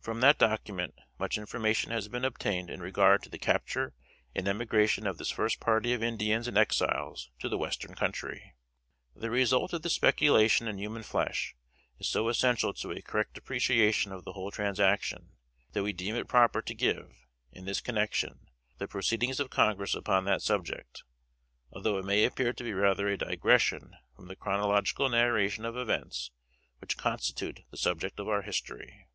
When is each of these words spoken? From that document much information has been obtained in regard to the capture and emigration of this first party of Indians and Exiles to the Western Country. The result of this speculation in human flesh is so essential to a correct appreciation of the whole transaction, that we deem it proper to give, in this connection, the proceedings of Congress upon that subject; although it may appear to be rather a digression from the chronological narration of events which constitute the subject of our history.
From 0.00 0.20
that 0.20 0.36
document 0.36 0.96
much 1.18 1.38
information 1.38 1.92
has 1.92 2.06
been 2.06 2.26
obtained 2.26 2.68
in 2.68 2.82
regard 2.82 3.22
to 3.22 3.30
the 3.30 3.38
capture 3.38 3.94
and 4.34 4.46
emigration 4.46 5.06
of 5.06 5.16
this 5.16 5.30
first 5.30 5.60
party 5.60 5.94
of 5.94 6.02
Indians 6.02 6.46
and 6.46 6.58
Exiles 6.58 7.30
to 7.38 7.48
the 7.48 7.56
Western 7.56 7.94
Country. 7.94 8.54
The 9.16 9.30
result 9.30 9.72
of 9.72 9.80
this 9.80 9.94
speculation 9.94 10.68
in 10.68 10.76
human 10.76 11.02
flesh 11.02 11.56
is 11.98 12.06
so 12.06 12.28
essential 12.28 12.74
to 12.74 12.90
a 12.92 13.00
correct 13.00 13.38
appreciation 13.38 14.12
of 14.12 14.26
the 14.26 14.34
whole 14.34 14.50
transaction, 14.50 15.30
that 15.72 15.82
we 15.82 15.94
deem 15.94 16.16
it 16.16 16.28
proper 16.28 16.60
to 16.60 16.74
give, 16.74 17.10
in 17.50 17.64
this 17.64 17.80
connection, 17.80 18.48
the 18.76 18.86
proceedings 18.86 19.40
of 19.40 19.48
Congress 19.48 19.94
upon 19.94 20.26
that 20.26 20.42
subject; 20.42 21.02
although 21.72 21.96
it 21.96 22.04
may 22.04 22.24
appear 22.26 22.52
to 22.52 22.62
be 22.62 22.74
rather 22.74 23.08
a 23.08 23.16
digression 23.16 23.96
from 24.14 24.28
the 24.28 24.36
chronological 24.36 25.08
narration 25.08 25.64
of 25.64 25.78
events 25.78 26.30
which 26.78 26.98
constitute 26.98 27.60
the 27.70 27.78
subject 27.78 28.20
of 28.20 28.28
our 28.28 28.42
history. 28.42 29.06